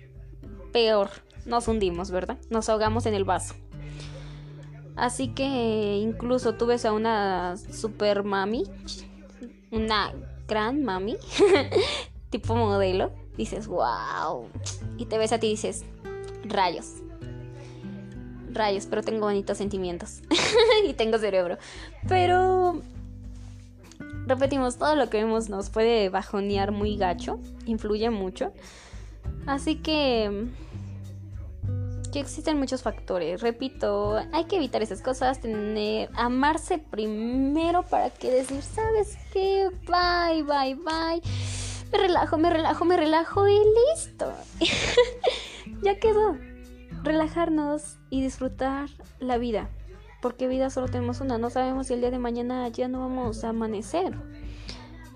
peor. 0.73 1.09
Nos 1.45 1.67
hundimos, 1.67 2.11
¿verdad? 2.11 2.37
Nos 2.49 2.67
ahogamos 2.67 3.05
en 3.05 3.13
el 3.13 3.23
vaso. 3.23 3.55
Así 4.95 5.29
que 5.29 5.97
incluso 6.01 6.53
tú 6.53 6.67
ves 6.67 6.85
a 6.85 6.91
una 6.93 7.55
super 7.57 8.23
mami, 8.23 8.63
una 9.71 10.13
gran 10.47 10.83
mami, 10.83 11.17
tipo 12.29 12.55
modelo, 12.55 13.11
dices, 13.37 13.67
wow. 13.67 14.47
Y 14.97 15.05
te 15.05 15.17
ves 15.17 15.31
a 15.31 15.39
ti 15.39 15.47
y 15.47 15.51
dices, 15.51 15.83
rayos. 16.45 16.97
Rayos, 18.51 18.85
pero 18.85 19.01
tengo 19.01 19.21
bonitos 19.21 19.57
sentimientos. 19.57 20.21
y 20.87 20.93
tengo 20.93 21.17
cerebro. 21.17 21.57
Pero 22.07 22.81
repetimos, 24.27 24.77
todo 24.77 24.95
lo 24.95 25.09
que 25.09 25.23
vemos 25.23 25.49
nos 25.49 25.69
puede 25.69 26.09
bajonear 26.09 26.71
muy 26.71 26.97
gacho, 26.97 27.39
influye 27.65 28.11
mucho. 28.11 28.53
Así 29.45 29.75
que 29.77 30.49
que 32.11 32.19
existen 32.19 32.59
muchos 32.59 32.83
factores. 32.83 33.41
Repito, 33.41 34.21
hay 34.31 34.45
que 34.45 34.57
evitar 34.57 34.83
esas 34.83 35.01
cosas, 35.01 35.41
tener 35.41 36.09
amarse 36.13 36.77
primero 36.77 37.81
para 37.83 38.11
que 38.11 38.29
decir, 38.29 38.61
¿sabes 38.61 39.17
qué? 39.33 39.69
Bye, 39.87 40.43
bye, 40.43 40.75
bye. 40.75 41.21
Me 41.91 41.97
relajo, 41.97 42.37
me 42.37 42.51
relajo, 42.51 42.85
me 42.85 42.97
relajo 42.97 43.47
y 43.47 43.59
listo. 43.95 44.31
ya 45.81 45.99
quedó. 45.99 46.37
Relajarnos 47.01 47.97
y 48.11 48.21
disfrutar 48.21 48.89
la 49.19 49.37
vida 49.39 49.69
porque 50.23 50.47
vida 50.47 50.69
solo 50.69 50.87
tenemos 50.87 51.19
una, 51.19 51.37
no 51.37 51.49
sabemos 51.49 51.87
si 51.87 51.93
el 51.93 51.99
día 51.99 52.09
de 52.09 52.17
mañana 52.17 52.69
ya 52.69 52.87
no 52.87 53.01
vamos 53.01 53.43
a 53.43 53.49
amanecer. 53.49 54.15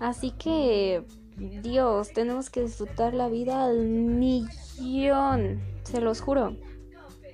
Así 0.00 0.32
que, 0.32 1.02
Dios, 1.38 2.12
tenemos 2.12 2.50
que 2.50 2.62
disfrutar 2.62 3.14
la 3.14 3.28
vida 3.28 3.64
al 3.64 3.86
millón, 3.86 5.60
se 5.84 6.00
los 6.00 6.20
juro. 6.20 6.56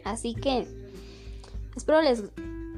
Así 0.05 0.35
que, 0.35 0.67
espero 1.75 2.03
les 2.03 2.25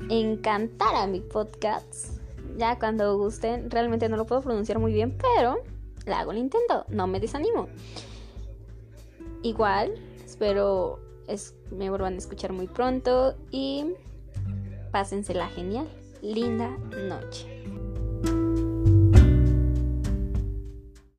encantara 0.08 1.06
mi 1.06 1.20
podcast. 1.20 2.20
Ya 2.56 2.78
cuando 2.78 3.18
gusten, 3.18 3.70
realmente 3.70 4.08
no 4.08 4.16
lo 4.16 4.26
puedo 4.26 4.40
pronunciar 4.40 4.78
muy 4.78 4.92
bien, 4.92 5.18
pero 5.18 5.56
la 6.04 6.20
hago 6.20 6.32
el 6.32 6.38
intento, 6.38 6.84
no 6.88 7.06
me 7.06 7.20
desanimo. 7.20 7.68
Igual, 9.42 9.94
espero 10.24 11.00
me 11.70 11.90
vuelvan 11.90 12.14
a 12.14 12.18
escuchar 12.18 12.52
muy 12.52 12.68
pronto 12.68 13.34
y 13.50 13.94
pásensela 14.92 15.48
genial. 15.48 15.88
Linda 16.22 16.70
noche. 17.08 17.55